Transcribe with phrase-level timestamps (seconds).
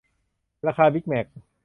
[0.67, 1.25] ราคาบิกแมค